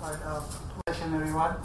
[0.00, 0.40] Right, uh,
[0.88, 1.56] session everyone.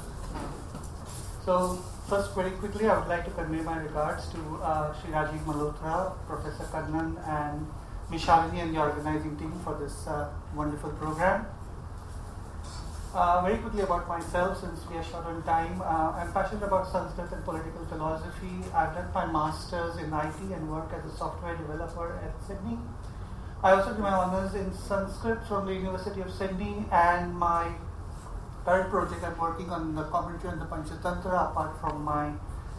[1.46, 1.80] So
[2.10, 6.14] first, very quickly, I would like to convey my regards to uh, Sri Rajiv Malhotra,
[6.28, 7.66] Professor Kannan, and
[8.12, 11.46] Mishalini and the organizing team for this uh, wonderful program.
[13.14, 16.92] Uh, very quickly about myself, since we are short on time, uh, I'm passionate about
[16.92, 18.52] Sanskrit and political philosophy.
[18.74, 22.78] I've done my master's in IT and work as a software developer at Sydney.
[23.64, 27.72] I also did my honors in Sanskrit from the University of Sydney, and my
[28.66, 32.32] current project I'm working on the commentary on the Panchatantra apart from my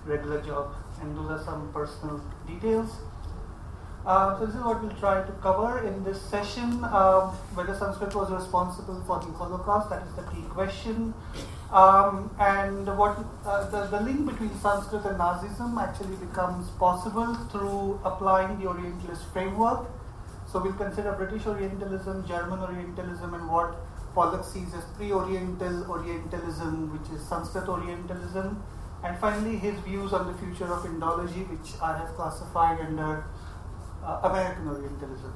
[0.04, 2.90] regular job, and those are some personal details.
[4.04, 6.84] Uh, so this is what we'll try to cover in this session.
[6.84, 11.12] Um, whether Sanskrit was responsible for the Holocaust, that is the key question.
[11.72, 18.00] Um, and what uh, the, the link between Sanskrit and Nazism actually becomes possible through
[18.04, 19.88] applying the Orientalist framework.
[20.52, 23.74] So we'll consider British Orientalism, German Orientalism, and what
[24.16, 28.62] Pollock sees as pre-Oriental Orientalism, which is Sanskrit Orientalism.
[29.04, 33.26] And finally, his views on the future of Indology, which I have classified under
[34.02, 35.34] uh, American Orientalism.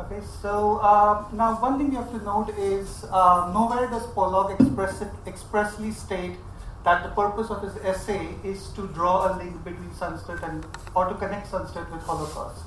[0.00, 4.58] Okay, so uh, now one thing you have to note is uh, nowhere does Pollock
[4.58, 6.36] express it, expressly state
[6.84, 11.08] that the purpose of his essay is to draw a link between Sanskrit and or
[11.08, 12.65] to connect Sanskrit with Holocaust.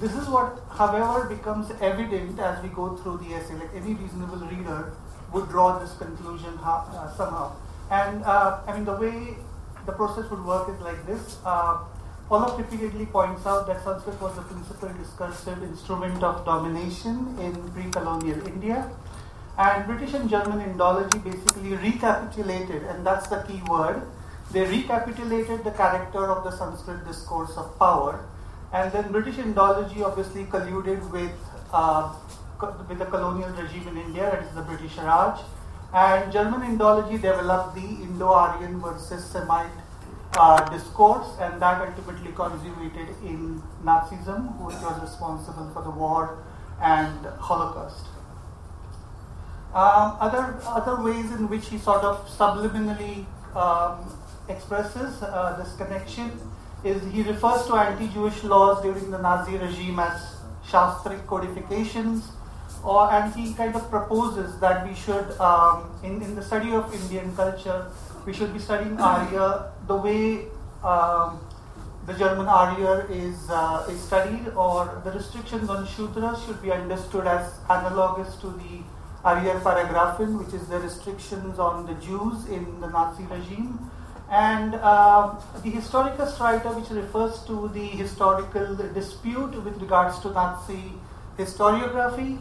[0.00, 3.54] This is what, however, becomes evident as we go through the essay.
[3.54, 4.92] Like any reasonable reader
[5.32, 7.56] would draw this conclusion uh, somehow.
[7.90, 9.36] And uh, I mean, the way
[9.86, 11.38] the process would work is like this.
[11.44, 11.78] Uh,
[12.28, 18.46] Pollock repeatedly points out that Sanskrit was the principal discursive instrument of domination in pre-colonial
[18.46, 18.90] India.
[19.56, 24.02] And British and German Indology basically recapitulated, and that's the key word,
[24.52, 28.24] they recapitulated the character of the Sanskrit discourse of power.
[28.72, 31.32] And then British Indology obviously colluded with,
[31.72, 32.14] uh,
[32.88, 35.40] with the colonial regime in India, that is the British Raj.
[35.94, 39.70] And German Indology developed the Indo-Aryan versus Semite
[40.36, 46.38] uh, discourse, and that ultimately consummated in Nazism, which was responsible for the war
[46.80, 48.06] and Holocaust.
[49.74, 54.16] Um, other other ways in which he sort of subliminally um,
[54.48, 56.30] expresses uh, this connection
[56.84, 62.28] is he refers to anti-Jewish laws during the Nazi regime as Shastric codifications,
[62.84, 66.92] or and he kind of proposes that we should, um, in in the study of
[66.94, 67.86] Indian culture,
[68.26, 70.46] we should be studying Arya the way
[70.84, 71.40] um,
[72.06, 77.26] the German Arya is, uh, is studied, or the restrictions on Shudras should be understood
[77.26, 78.80] as analogous to the
[79.24, 83.90] Arya Paragraphen, which is the restrictions on the Jews in the Nazi regime.
[84.30, 90.92] And uh, the Historikerstreit, which refers to the historical dispute with regards to Nazi
[91.38, 92.38] historiography,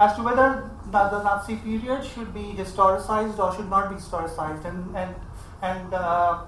[0.00, 4.64] as to whether the Nazi period should be historicized or should not be historicized.
[4.64, 5.14] And, and,
[5.62, 6.44] and uh,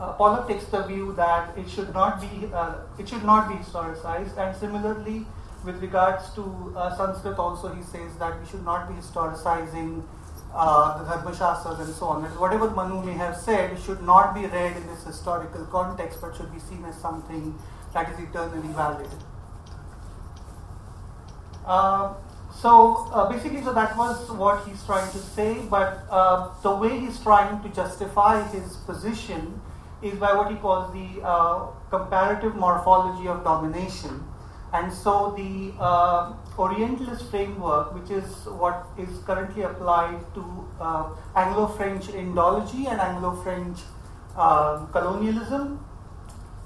[0.00, 4.36] uh, takes the view that it should not be uh, it should not be historicized,
[4.36, 5.26] and similarly
[5.64, 10.02] with regards to uh, Sanskrit, also he says that we should not be historicizing
[10.54, 12.22] uh, the Dharmashastras and so on.
[12.22, 16.36] That whatever Manu may have said should not be read in this historical context, but
[16.36, 17.58] should be seen as something
[17.92, 19.10] that is eternally valid.
[21.66, 22.14] Uh,
[22.54, 26.98] so uh, basically, so that was what he's trying to say, but uh, the way
[27.00, 29.60] he's trying to justify his position
[30.02, 34.22] is by what he calls the uh, comparative morphology of domination.
[34.72, 42.06] And so the uh, Orientalist framework, which is what is currently applied to uh, Anglo-French
[42.08, 43.78] Indology and Anglo-French
[44.36, 45.84] uh, colonialism,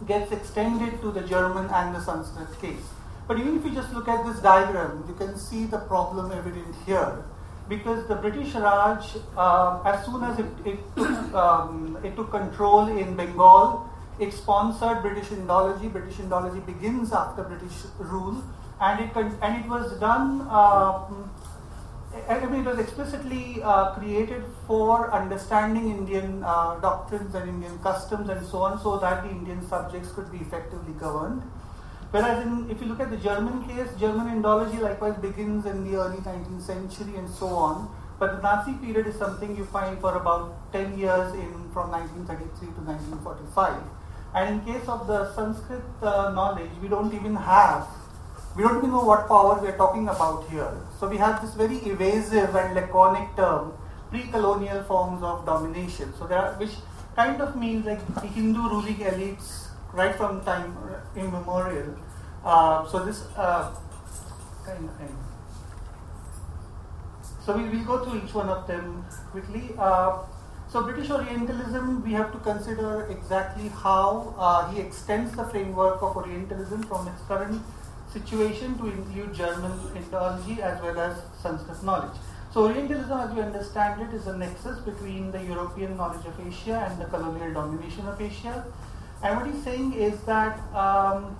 [0.06, 2.86] gets extended to the German and the Sanskrit case.
[3.26, 6.74] But even if you just look at this diagram, you can see the problem evident
[6.86, 7.24] here
[7.68, 9.04] because the British Raj,
[9.36, 13.88] uh, as soon as it, it, took, um, it took control in Bengal,
[14.18, 15.92] it sponsored British Indology.
[15.92, 18.42] British Indology begins after British rule,
[18.80, 20.42] and it and it was done.
[20.50, 21.30] Um,
[22.28, 28.28] I mean, it was explicitly uh, created for understanding Indian uh, doctrines and Indian customs
[28.28, 31.42] and so on, so that the Indian subjects could be effectively governed.
[32.10, 35.98] Whereas in, if you look at the German case, German Indology likewise begins in the
[35.98, 37.94] early 19th century and so on.
[38.18, 42.68] But the Nazi period is something you find for about 10 years in from 1933
[42.74, 43.82] to 1945.
[44.34, 47.86] And in case of the Sanskrit uh, knowledge, we don't even have,
[48.58, 50.72] we don't even know what power we are talking about here.
[50.98, 53.72] So we have this very evasive and laconic term,
[54.10, 56.12] pre-colonial forms of domination.
[56.18, 56.72] So there are, which
[57.14, 60.76] kind of means like the Hindu ruling elites right from time
[61.14, 61.94] immemorial.
[62.44, 63.72] Uh, so this uh,
[64.66, 65.16] kind of thing.
[67.44, 69.70] So we will go through each one of them quickly.
[69.78, 70.24] Uh,
[70.68, 76.16] so British Orientalism, we have to consider exactly how uh, he extends the framework of
[76.16, 77.62] Orientalism from its current
[78.12, 82.16] situation to include German Indology as well as Sanskrit knowledge.
[82.52, 86.88] So Orientalism, as we understand it, is a nexus between the European knowledge of Asia
[86.88, 88.64] and the colonial domination of Asia.
[89.22, 91.36] And what he's saying is that um,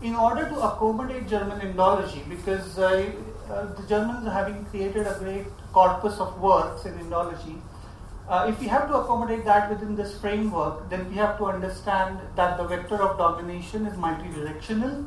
[0.00, 3.10] in order to accommodate German Indology, because uh,
[3.50, 7.60] uh, the Germans having created a great corpus of works in Indology,
[8.28, 12.18] uh, if we have to accommodate that within this framework, then we have to understand
[12.36, 15.04] that the vector of domination is multidirectional.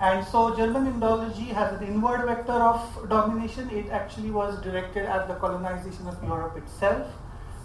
[0.00, 3.68] And so German Indology has an inward vector of domination.
[3.70, 7.06] It actually was directed at the colonization of Europe itself.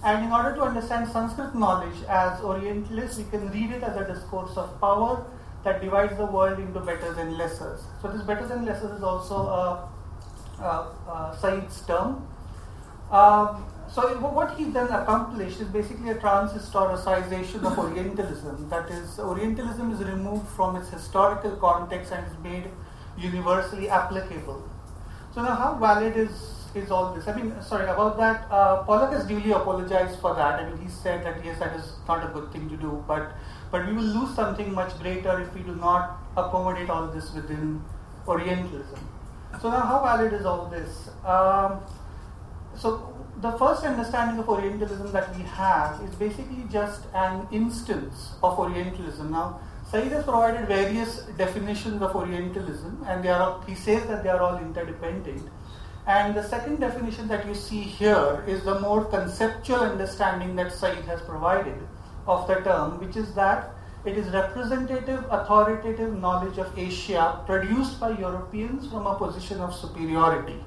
[0.03, 4.05] And in order to understand Sanskrit knowledge as Orientalists, we can read it as a
[4.11, 5.25] discourse of power
[5.63, 7.81] that divides the world into betters and lessers.
[8.01, 9.89] So this betters and lessers is also a,
[10.59, 12.27] a, a Said's term.
[13.11, 18.67] Um, so what he then accomplished is basically a trans-historicization of Orientalism.
[18.69, 22.71] That is, Orientalism is removed from its historical context and is made
[23.17, 24.67] universally applicable.
[25.35, 26.31] So now, how valid is
[26.73, 27.27] is all this?
[27.27, 28.47] I mean, sorry about that.
[28.49, 30.59] Uh, Pollock has duly apologized for that.
[30.59, 33.31] I mean, he said that yes, that is not a good thing to do, but
[33.71, 37.83] but we will lose something much greater if we do not accommodate all this within
[38.27, 39.07] Orientalism.
[39.61, 41.09] So now, how valid is all this?
[41.23, 41.81] Um,
[42.75, 43.12] so
[43.43, 49.31] the first understanding of Orientalism that we have is basically just an instance of Orientalism.
[49.31, 49.59] Now,
[49.91, 54.39] Said has provided various definitions of Orientalism, and they are, he says that they are
[54.39, 55.49] all interdependent.
[56.07, 61.03] And the second definition that you see here is the more conceptual understanding that Said
[61.03, 61.85] has provided
[62.25, 63.71] of the term, which is that
[64.05, 70.63] it is representative, authoritative knowledge of Asia produced by Europeans from a position of superiority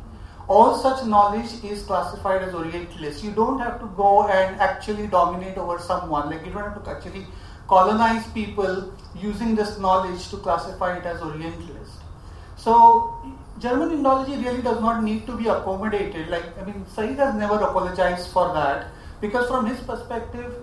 [0.49, 3.25] all such knowledge is classified as Orientalist.
[3.25, 6.31] You don't have to go and actually dominate over someone.
[6.31, 7.27] Like you don't have to actually
[7.69, 11.93] colonize people using this knowledge to classify it as Orientalist.
[12.57, 13.17] So
[13.59, 16.29] German Indology really does not need to be accommodated.
[16.29, 18.89] Like I mean, Said has never apologized for that
[19.21, 20.55] because from his perspective,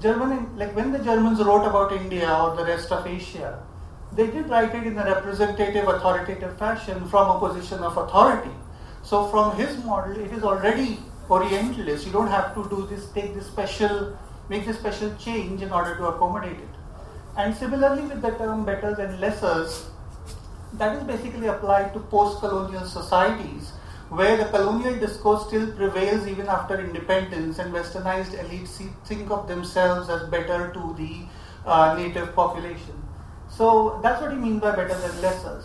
[0.00, 3.62] German like when the Germans wrote about India or the rest of Asia,
[4.12, 8.50] they did write it in a representative, authoritative fashion from a position of authority.
[9.10, 12.06] So from his model, it is already Orientalist.
[12.06, 14.16] You don't have to do this, take this special,
[14.48, 16.68] make this special change in order to accommodate it.
[17.36, 19.86] And similarly with the term betters and lessers,
[20.74, 23.70] that is basically applied to post-colonial societies
[24.10, 30.08] where the colonial discourse still prevails even after independence and westernized elites think of themselves
[30.08, 31.26] as better to the
[31.66, 33.02] uh, native population.
[33.48, 35.64] So that's what he means by better than lessers.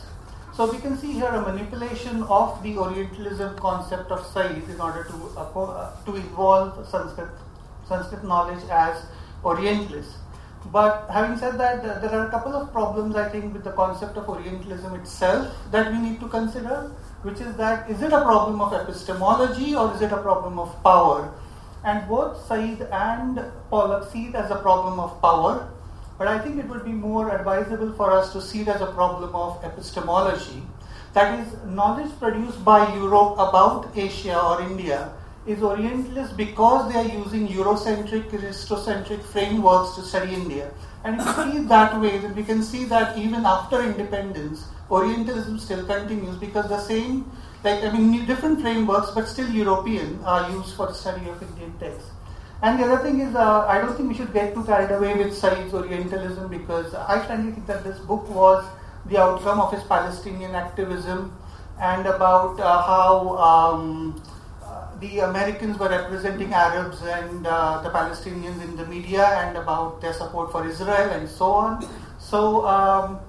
[0.56, 5.04] So we can see here a manipulation of the Orientalism concept of Said in order
[5.04, 7.28] to uh, to involve Sanskrit,
[7.90, 9.04] Sanskrit knowledge as
[9.44, 10.16] Orientalist.
[10.72, 13.74] But having said that, uh, there are a couple of problems I think with the
[13.74, 16.90] concept of Orientalism itself that we need to consider,
[17.24, 20.82] which is that is it a problem of epistemology or is it a problem of
[20.84, 21.34] power?
[21.84, 25.70] And both Said and Pollock see it as a problem of power
[26.18, 28.92] but I think it would be more advisable for us to see it as a
[28.94, 30.64] problem of epistemology.
[31.14, 35.14] That is, knowledge produced by Europe about Asia or India
[35.46, 40.72] is Orientalist because they are using Eurocentric, Christocentric frameworks to study India.
[41.04, 44.66] And if we see it that way, then we can see that even after independence,
[44.90, 47.32] Orientalism still continues because the same,
[47.64, 51.78] like, I mean, different frameworks, but still European, are used for the study of Indian
[51.80, 52.10] texts.
[52.66, 55.14] And the other thing is, uh, I don't think we should get too carried away
[55.14, 58.66] with Said's Orientalism because I frankly think that this book was
[59.06, 61.38] the outcome of his Palestinian activism
[61.80, 64.20] and about uh, how um,
[64.64, 70.02] uh, the Americans were representing Arabs and uh, the Palestinians in the media and about
[70.02, 71.88] their support for Israel and so on.
[72.18, 73.20] So, um,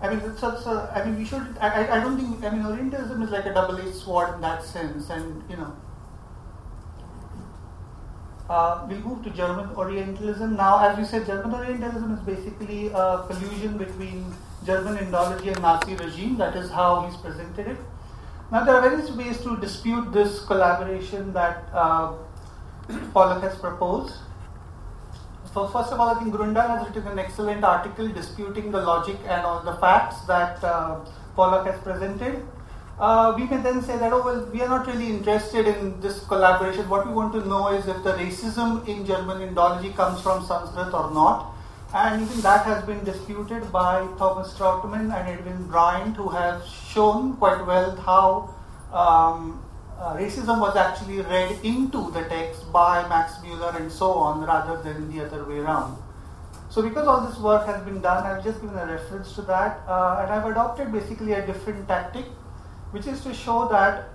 [0.00, 1.58] I mean, it's, it's I mean, we should.
[1.60, 2.44] I, I don't think.
[2.44, 5.74] I mean, Orientalism is like a double-edged sword in that sense, and you know,
[8.48, 10.56] uh, we'll move to German Orientalism.
[10.56, 14.32] Now, as we said, German Orientalism is basically a collusion between
[14.64, 16.36] German Indology and Nazi regime.
[16.36, 17.76] That is how he's presented it.
[18.52, 22.12] Now, there are various ways to dispute this collaboration that uh,
[23.12, 24.14] Pollock has proposed.
[25.52, 29.16] So, first of all, I think Grünendahl has written an excellent article disputing the logic
[29.26, 31.00] and all the facts that uh,
[31.34, 32.46] Pollock has presented
[32.98, 36.24] uh, we may then say that, oh, well, we are not really interested in this
[36.24, 36.88] collaboration.
[36.88, 40.94] What we want to know is if the racism in German Indology comes from Sanskrit
[40.94, 41.52] or not.
[41.94, 47.36] And even that has been disputed by Thomas Trautmann and Edwin Bryant, who have shown
[47.36, 48.54] quite well how
[48.92, 49.62] um,
[49.98, 54.82] uh, racism was actually read into the text by Max Mueller and so on rather
[54.82, 55.96] than the other way around.
[56.70, 59.80] So because all this work has been done, I've just given a reference to that
[59.86, 62.24] uh, and I've adopted basically a different tactic
[62.96, 64.08] which is to show that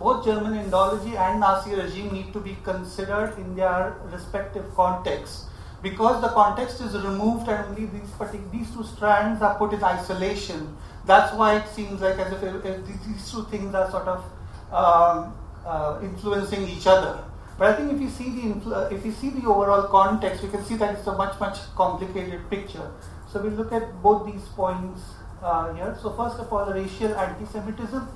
[0.00, 5.44] both German Indology and Nazi regime need to be considered in their respective contexts
[5.82, 10.74] because the context is removed and only these, these two strands are put in isolation.
[11.04, 14.24] That's why it seems like as if, if these two things are sort of
[14.72, 15.34] um,
[15.66, 17.22] uh, influencing each other.
[17.58, 20.48] But I think if you see the influ- if you see the overall context, you
[20.48, 22.90] can see that it's a much much complicated picture.
[23.30, 25.00] So we look at both these points
[25.42, 25.96] uh, here.
[26.02, 28.08] So first of all, racial anti-Semitism.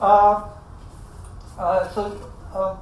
[0.00, 0.48] Uh,
[1.58, 2.76] uh so uh,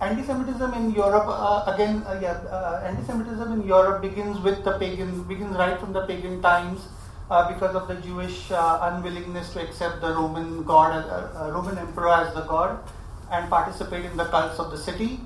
[0.00, 5.78] anti-Semitism in Europe uh, again, yeah, anti-Semitism in Europe begins with the pagan begins right
[5.78, 6.88] from the pagan times.
[7.32, 12.10] Uh, because of the Jewish uh, unwillingness to accept the Roman god, uh, Roman emperor
[12.10, 12.78] as the god,
[13.30, 15.18] and participate in the cults of the city.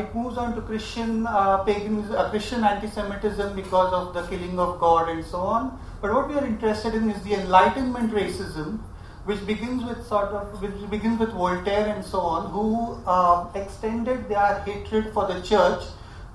[0.00, 1.28] it moves on to Christian
[1.66, 5.78] pagan, Christian anti-Semitism because of the killing of God and so on.
[6.00, 8.78] But what we are interested in is the Enlightenment racism,
[9.24, 14.28] which begins with sort of which begins with Voltaire and so on, who uh, extended
[14.28, 15.82] their hatred for the church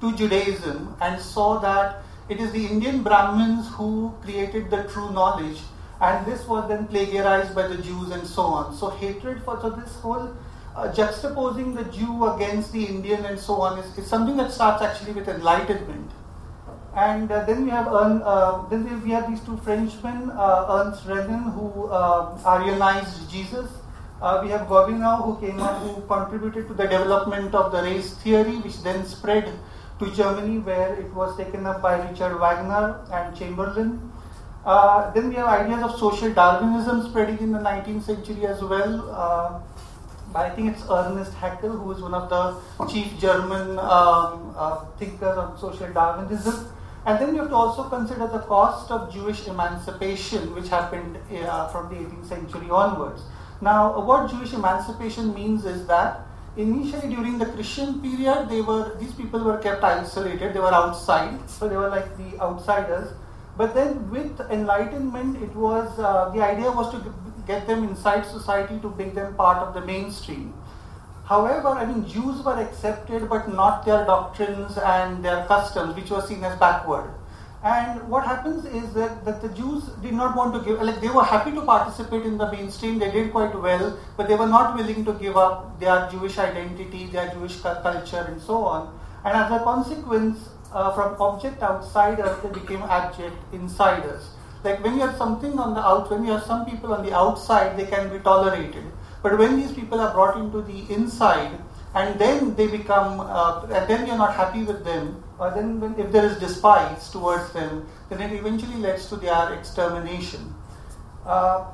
[0.01, 5.59] to Judaism and saw that it is the Indian Brahmins who created the true knowledge,
[5.99, 8.75] and this was then plagiarized by the Jews and so on.
[8.75, 10.35] So hatred for so this whole
[10.75, 14.83] uh, juxtaposing the Jew against the Indian and so on is, is something that starts
[14.83, 16.11] actually with enlightenment.
[16.95, 21.05] And uh, then we have Ern, uh, then we have these two Frenchmen, uh, Ernst
[21.05, 23.69] Renan, who uh, Aryanized Jesus.
[24.21, 28.13] Uh, we have Gobineau, who came up, who contributed to the development of the race
[28.19, 29.51] theory, which then spread
[29.99, 34.11] to Germany, where it was taken up by Richard Wagner and Chamberlain.
[35.13, 39.61] Then we have ideas of social Darwinism spreading in the 19th century as well.
[40.33, 45.37] I think it's Ernest Haeckel, who is one of the chief German um, uh, thinkers
[45.37, 46.67] on social Darwinism.
[47.05, 51.67] And then we have to also consider the cost of Jewish emancipation, which happened uh,
[51.67, 53.21] from the 18th century onwards.
[53.61, 56.21] Now, what Jewish emancipation means is that
[56.57, 60.53] initially during the Christian period, they were these people were kept isolated.
[60.53, 63.13] They were outside, so they were like the outsiders.
[63.57, 67.13] But then with enlightenment, it was uh, the idea was to
[67.47, 70.53] get them inside society to make them part of the mainstream.
[71.25, 76.21] However, I mean Jews were accepted, but not their doctrines and their customs, which were
[76.21, 77.09] seen as backward.
[77.63, 81.09] And what happens is that, that the Jews did not want to give, like they
[81.09, 84.75] were happy to participate in the mainstream, they did quite well, but they were not
[84.75, 88.99] willing to give up their Jewish identity, their Jewish culture, and so on.
[89.23, 94.29] And as a consequence, uh, from object outsiders, they became abject insiders.
[94.63, 97.15] Like when you have something on the out, when you have some people on the
[97.15, 98.83] outside, they can be tolerated.
[99.25, 101.57] But when these people are brought into the inside,
[101.95, 105.95] and then they become, uh, and then you're not happy with them, or then when,
[105.97, 110.53] if there is despise towards them, then it eventually leads to their extermination.
[111.25, 111.65] Uh,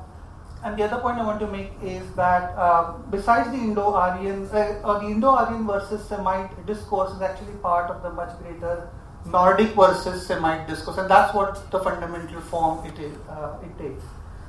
[0.64, 4.98] and the other point I want to make is that uh, besides the Indo-Aryan, uh,
[5.00, 8.88] the Indo-Aryan versus Semite discourse is actually part of the much greater
[9.26, 14.04] Nordic versus Semite discourse, and that's what the fundamental form it, is, uh, it takes.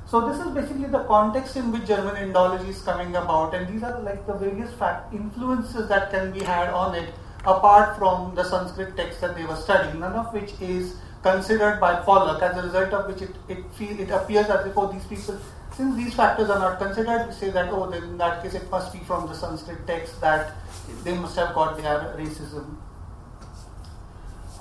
[0.06, 3.82] So this is basically the context in which German Indology is coming about, and these
[3.82, 4.70] are like the various
[5.12, 7.14] influences that can be had on it
[7.46, 11.94] apart from the Sanskrit text that they were studying, none of which is considered by
[11.96, 15.04] Pollock, as a result of which it, it, feel, it appears as if, oh, these
[15.06, 15.40] people,
[15.72, 18.70] since these factors are not considered, we say that, oh, then in that case it
[18.70, 20.52] must be from the Sanskrit text that
[21.02, 22.76] they must have got their racism.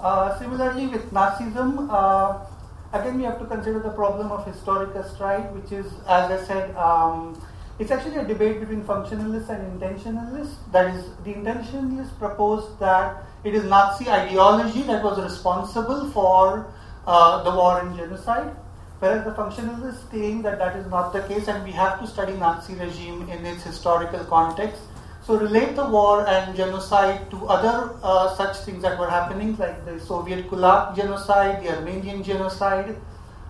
[0.01, 2.45] Uh, similarly, with Nazism, uh,
[2.93, 7.41] again we have to consider the problem of Historikerstreit, which is, as I said, um,
[7.79, 10.55] it's actually a debate between functionalists and intentionalists.
[10.71, 16.71] That is, the intentionalists proposed that it is Nazi ideology that was responsible for
[17.07, 18.55] uh, the war and genocide,
[18.99, 22.33] whereas the functionalists claim that that is not the case and we have to study
[22.33, 24.81] Nazi regime in its historical context.
[25.25, 29.85] So relate the war and genocide to other uh, such things that were happening, like
[29.85, 32.97] the Soviet Kulak genocide, the Armenian genocide,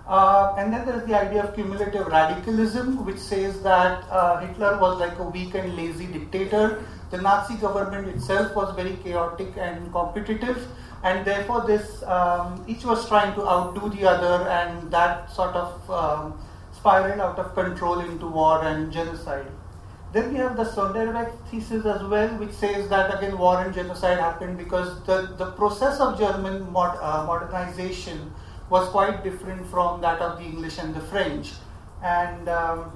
[0.08, 4.78] uh, and then there is the idea of cumulative radicalism, which says that uh, Hitler
[4.78, 6.84] was like a weak and lazy dictator.
[7.10, 10.68] The Nazi government itself was very chaotic and competitive,
[11.04, 15.90] and therefore this um, each was trying to outdo the other, and that sort of
[15.90, 16.40] um,
[16.72, 19.48] spiraled out of control into war and genocide.
[20.14, 24.20] Then we have the Sonderweg thesis as well, which says that again war and genocide
[24.20, 28.32] happened because the, the process of German mod, uh, modernization
[28.70, 31.54] was quite different from that of the English and the French.
[32.04, 32.92] And um,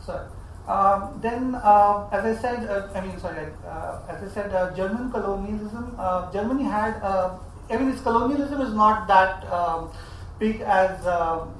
[0.00, 0.28] sorry.
[0.68, 4.72] Um, then, uh, as I said, uh, I mean, sorry, uh, as I said, uh,
[4.76, 5.96] German colonialism.
[5.98, 9.90] Uh, Germany had, I mean, its colonialism is not that um,
[10.38, 11.04] big as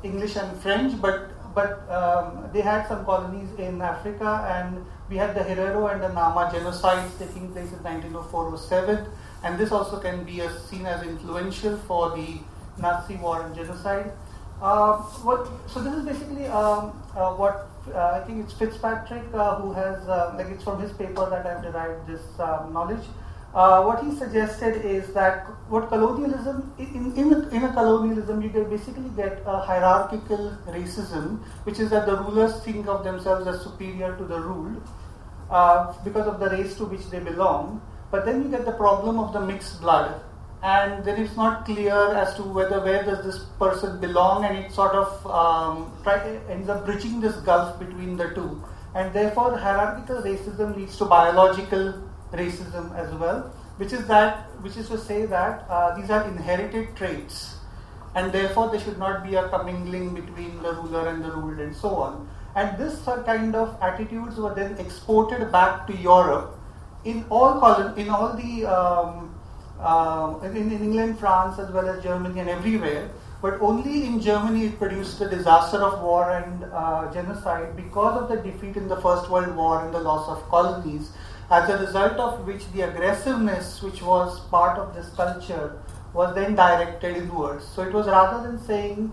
[0.04, 5.34] English and French, but but um, they had some colonies in Africa, and we had
[5.34, 9.08] the Herero and the Nama genocides taking place in 1904-07,
[9.44, 12.38] and this also can be seen as influential for the
[12.78, 14.12] Nazi war and genocide.
[14.60, 16.90] what, so this is basically um,
[17.36, 21.28] what uh, I think it's Fitzpatrick uh, who has, uh, like it's from his paper
[21.28, 23.04] that I've derived this um, knowledge.
[23.54, 28.48] Uh, what he suggested is that what colonialism, in, in, a, in a colonialism, you
[28.48, 33.60] get basically get a hierarchical racism, which is that the rulers think of themselves as
[33.62, 34.82] superior to the ruled
[35.50, 37.82] uh, because of the race to which they belong.
[38.10, 40.22] But then you get the problem of the mixed blood,
[40.62, 44.72] and then it's not clear as to whether where does this person belong and it
[44.72, 48.62] sort of um, try, ends up bridging this gulf between the two
[48.94, 51.94] and therefore hierarchical racism leads to biological
[52.32, 53.40] racism as well
[53.76, 57.56] which is that which is to say that uh, these are inherited traits
[58.14, 61.74] and therefore there should not be a commingling between the ruler and the ruled and
[61.74, 66.58] so on and this kind of attitudes were then exported back to Europe
[67.04, 69.34] in all colon- in all the um,
[69.80, 73.10] uh, in, in, England, France, as well as Germany and everywhere.
[73.40, 78.28] But only in Germany it produced the disaster of war and uh, genocide because of
[78.28, 81.10] the defeat in the First World War and the loss of colonies,
[81.52, 85.78] as a result of which the aggressiveness which was part of this culture
[86.14, 87.66] was then directed inwards.
[87.74, 89.12] So it was rather than saying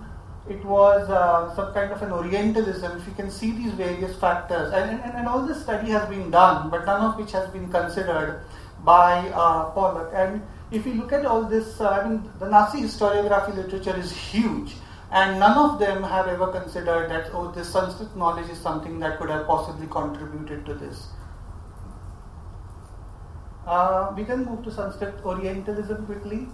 [0.49, 4.71] it was uh, some kind of an Orientalism, if you can see these various factors,
[4.71, 7.69] and, and, and all this study has been done, but none of which has been
[7.69, 8.41] considered
[8.85, 10.11] by uh, Pollock.
[10.15, 10.41] And
[10.71, 14.75] if you look at all this, uh, I mean, the Nazi historiography literature is huge,
[15.11, 19.19] and none of them have ever considered that, oh, this Sanskrit knowledge is something that
[19.19, 21.09] could have possibly contributed to this.
[23.69, 26.47] Uh, we can move to Sanskrit Orientalism quickly.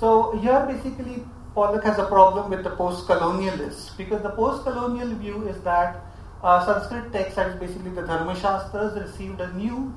[0.00, 1.22] So, here basically,
[1.54, 6.00] Pollock has a problem with the post colonialists because the post colonial view is that
[6.42, 9.94] uh, Sanskrit texts, is basically the Dharma Shastras, received a new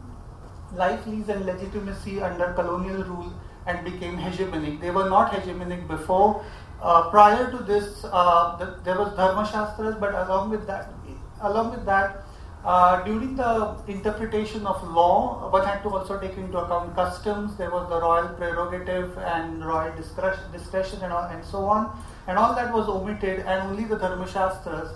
[0.75, 3.34] life, lease, and legitimacy under colonial rule
[3.65, 4.82] and became hegemonic.
[4.82, 6.43] They were not hegemonic before.
[6.82, 10.93] Uh, prior to this, uh, the, there was Dharma Shastras, but along with that,
[11.41, 12.27] along with that,
[12.65, 17.56] uh, during the interpretation of law, one had to also take into account customs.
[17.56, 22.56] There was the royal prerogative and royal discretion, and, all, and so on, and all
[22.56, 24.89] that was omitted, and only the Dharma Shastras,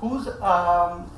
[0.00, 1.10] whose um,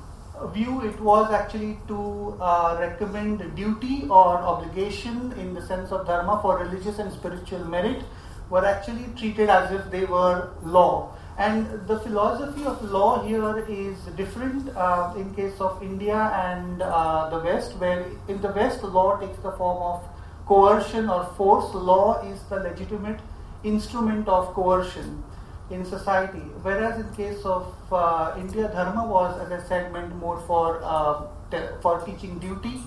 [0.53, 6.39] view, it was actually to uh, recommend duty or obligation in the sense of dharma
[6.43, 8.05] for religious and spiritual merit
[8.51, 11.13] were actually treated as if they were law.
[11.39, 17.29] And the philosophy of law here is different uh, in case of India and uh,
[17.29, 20.03] the West, where in the West law takes the form of
[20.47, 21.75] coercion or force.
[21.75, 23.21] Law is the legitimate
[23.65, 25.23] instrument of coercion
[25.71, 26.45] in society.
[26.63, 31.27] Whereas in case of uh, India, dharma was, as I said, meant more for uh,
[31.51, 32.81] te- for teaching duty,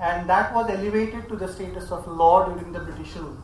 [0.00, 3.36] and that was elevated to the status of law during the British rule.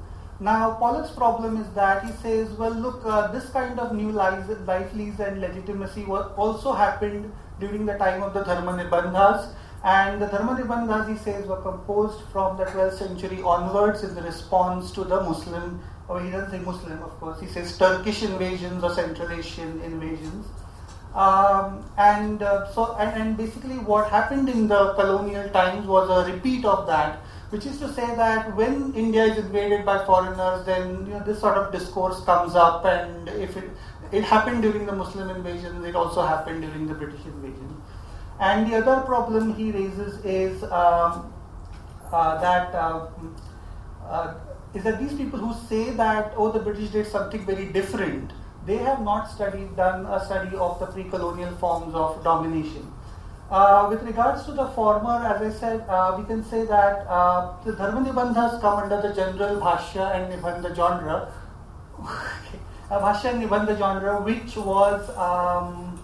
[0.43, 4.45] Now, Pollock's problem is that he says, well, look, uh, this kind of new life,
[4.67, 9.55] life lease and legitimacy also happened during the time of the Dharma Nibandhas.
[9.85, 14.23] And the Dharma Nibandhas, he says, were composed from the 12th century onwards in the
[14.23, 18.83] response to the Muslim or he doesn't say Muslim, of course, he says Turkish invasions
[18.85, 20.47] or Central Asian invasions.
[21.15, 26.33] Um, and uh, so, and, and, basically, what happened in the colonial times was a
[26.33, 27.21] repeat of that,
[27.53, 31.41] which is to say that when India is invaded by foreigners, then you know this
[31.41, 33.71] sort of discourse comes up, and if it
[34.21, 37.77] it happened during the Muslim invasion, it also happened during the British invasion.
[38.41, 41.33] And the other problem he raises is um,
[42.11, 42.75] uh, that.
[42.75, 43.07] Uh,
[44.07, 44.35] uh
[44.75, 48.31] is that these people who say that, oh, the British did something very different,
[48.65, 52.91] they have not studied, done a study of the pre-colonial forms of domination.
[53.53, 57.53] Uh, with regards to the former, as I said, uh, we can say that uh,
[57.67, 61.31] the Dharma Nibandhas come under the general Bhashya and Nibandha genre,
[62.89, 66.01] Bhashya and Nibandha genre, which was um,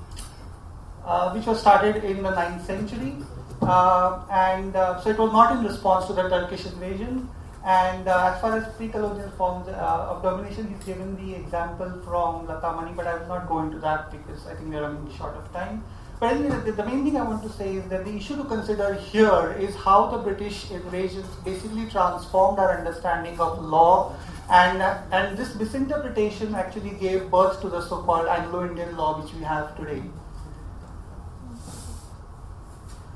[1.06, 3.14] uh, which was started in the 9th century,
[3.62, 7.30] uh, and uh, so it was not in response to the Turkish invasion.
[7.64, 12.46] And uh, as far as pre-colonial forms uh, of domination, he's given the example from
[12.46, 15.34] Lata Mani, but I will not go into that because I think we're running short
[15.34, 15.82] of time.
[16.20, 18.94] But anyway, the, main thing I want to say is that the issue to consider
[18.94, 24.16] here is how the British invasions basically transformed our understanding of law,
[24.50, 29.44] and uh, and this misinterpretation actually gave birth to the so-called Anglo-Indian law which we
[29.44, 30.02] have today.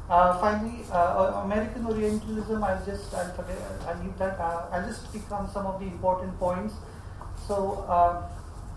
[0.09, 3.57] Uh, finally, uh, American Orientalism, I'll just, I'll, forget,
[3.89, 6.75] I'll leave that, uh, I'll just pick on some of the important points.
[7.49, 8.29] So, uh,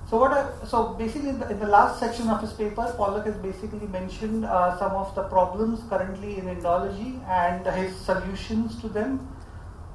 [0.10, 3.26] so what I, so basically in the, in the, last section of his paper, Pollock
[3.26, 8.88] has basically mentioned uh, some of the problems currently in Indology and his solutions to
[8.88, 9.28] them.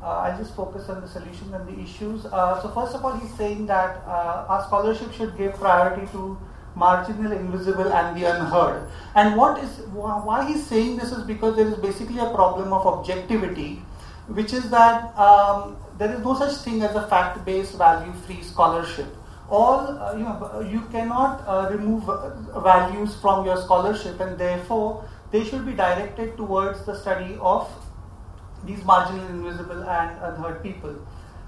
[0.02, 2.22] Uh, I'll just focus on the solutions and the issues.
[2.22, 6.38] so first of all, he's saying that our scholarship should give priority to
[6.74, 8.88] marginal, invisible, and the unheard.
[9.14, 12.86] And what is why he's saying this is because there is basically a problem of
[12.86, 13.82] objectivity,
[14.28, 19.06] which is that um, there is no such thing as a fact-based, value-free scholarship.
[19.50, 25.04] All uh, you know, you cannot uh, remove uh, values from your scholarship, and therefore
[25.32, 27.68] they should be directed towards the study of
[28.64, 30.94] these marginal, invisible, and unheard people.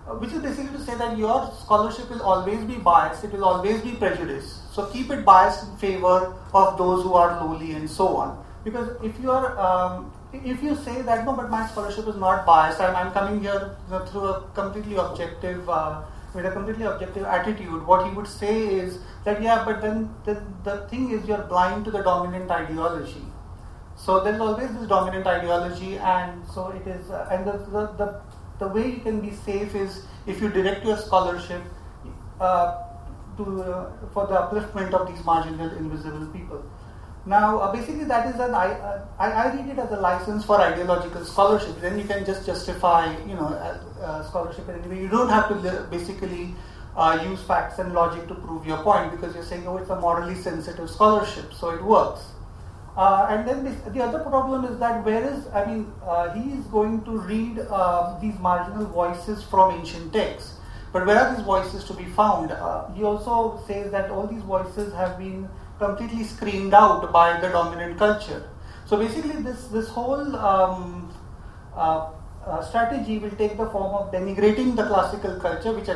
[0.04, 3.44] Uh, which is basically to say that your scholarship will always be biased, it will
[3.44, 4.74] always be prejudiced.
[4.74, 8.44] So keep it biased in favor of those who are lowly and so on.
[8.64, 12.44] Because if you are, um, if you say that no, but my scholarship is not
[12.44, 13.76] biased, and I'm coming here
[14.08, 16.02] through a completely objective, uh,
[16.34, 20.42] with a completely objective attitude, what he would say is that yeah, but then the,
[20.64, 23.22] the thing is you're blind to the dominant ideology.
[23.96, 27.86] So there is always this dominant ideology, and so it is, uh, and the, the,
[27.98, 28.20] the
[28.62, 31.62] the way you can be safe is if you direct your scholarship
[32.40, 32.82] uh,
[33.36, 36.62] to, uh, for the upliftment of these marginal, invisible people.
[37.24, 40.44] Now, uh, basically, that is an I, uh, I, I read it as a license
[40.44, 41.80] for ideological scholarship.
[41.80, 45.00] Then you can just justify, you know, uh, uh, scholarship in any way.
[45.02, 46.54] You don't have to basically
[47.24, 50.34] use facts and logic to prove your point because you're saying, oh, it's a morally
[50.34, 52.32] sensitive scholarship, so it works.
[52.96, 56.64] Uh, and then this, the other problem is that whereas, I mean, uh, he is
[56.66, 60.58] going to read uh, these marginal voices from ancient texts,
[60.92, 62.52] but where are these voices to be found?
[62.52, 65.48] Uh, he also says that all these voices have been
[65.84, 68.42] completely screened out by the dominant culture.
[68.86, 71.12] So basically, this this whole um,
[71.74, 72.10] uh,
[72.46, 75.92] uh, strategy will take the form of denigrating the classical culture, which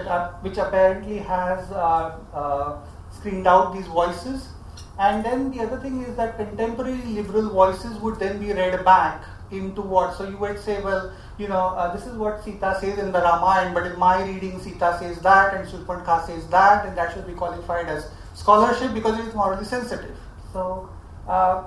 [0.48, 1.72] which apparently has
[3.18, 4.48] screened out these voices
[4.98, 9.24] and then the other thing is that contemporary liberal voices would then be read back
[9.50, 10.16] into what?
[10.16, 13.20] So you would say, well, you know, uh, this is what Sita says in the
[13.20, 17.26] Ramayana, but in my reading, Sita says that, and Shurpankhah says that, and that should
[17.26, 20.16] be qualified as scholarship because it is morally sensitive.
[20.52, 20.88] So
[21.26, 21.64] uh,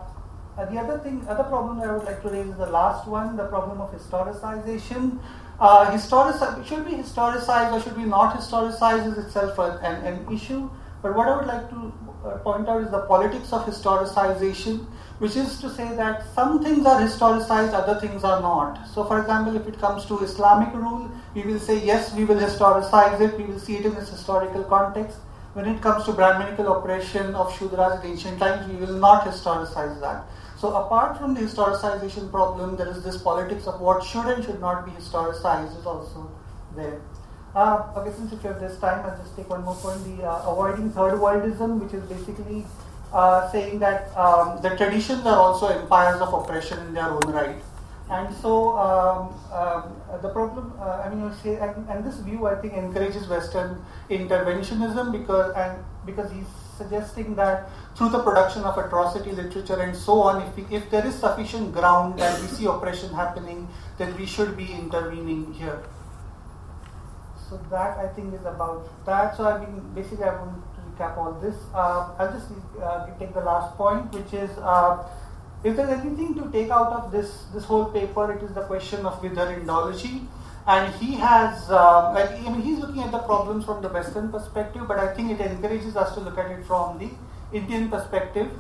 [0.58, 3.36] uh, the other thing, other problem I would like to raise is the last one,
[3.38, 5.20] the problem of historicization.
[5.60, 10.70] Uh, historici- should be historicized or should be not historicized is itself an, an issue.
[11.02, 11.94] But what I would like to
[12.26, 14.86] uh, point out is the politics of historicization,
[15.20, 18.86] which is to say that some things are historicized, other things are not.
[18.94, 22.40] So, for example, if it comes to Islamic rule, we will say yes, we will
[22.40, 25.20] historicize it, we will see it in its historical context.
[25.54, 30.00] When it comes to Brahminical oppression of Shudras in ancient times, we will not historicize
[30.00, 30.26] that.
[30.58, 34.62] So, apart from the historicization problem, there is this politics of what should and should
[34.62, 36.30] not be historicized is also
[36.76, 37.02] there.
[37.56, 40.04] Uh, okay, since if you have this time, I'll just take one more point.
[40.06, 42.66] The uh, avoiding third worldism, which is basically
[43.12, 47.56] uh, saying that um, the traditions are also empires of oppression in their own right.
[48.10, 52.48] And so um, um, the problem, uh, I mean, you say, and, and, this view
[52.48, 58.76] I think encourages Western interventionism because and because he's suggesting that through the production of
[58.80, 62.66] atrocity literature and so on, if, we, if there is sufficient ground and we see
[62.66, 63.68] oppression happening,
[64.00, 65.84] then we should be intervening here.
[67.48, 69.38] So that I think is about that.
[69.38, 71.56] So I mean, basically I want to recap all this.
[71.76, 72.48] Uh, I'll just
[72.82, 75.06] uh, take the last point, which is uh,
[75.64, 79.06] if there's anything to take out of this this whole paper, it is the question
[79.06, 80.26] of whither Indology.
[80.68, 84.88] And he has, like, I mean, he's looking at the problems from the Western perspective,
[84.88, 87.10] but I think it encourages us to look at it from the
[87.58, 88.52] Indian perspective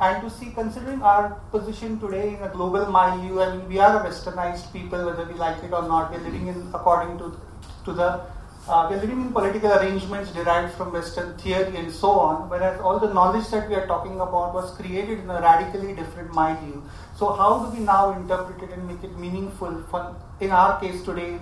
[0.00, 4.00] and to see, considering our position today in a global milieu, I mean, we are
[4.00, 6.12] a westernized people, whether we like it or not.
[6.12, 7.36] We're living in according to
[7.84, 8.20] to the
[8.68, 12.78] uh, we are living in political arrangements derived from Western theory and so on, whereas
[12.80, 16.82] all the knowledge that we are talking about was created in a radically different milieu.
[17.16, 21.02] So, how do we now interpret it and make it meaningful for, in our case
[21.02, 21.38] today?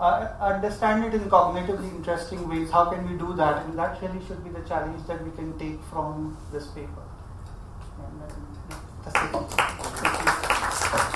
[0.00, 2.70] Uh, understand it in cognitively interesting ways.
[2.70, 3.66] How can we do that?
[3.66, 7.04] And that really should be the challenge that we can take from this paper.
[7.98, 8.22] And,
[10.94, 11.06] uh,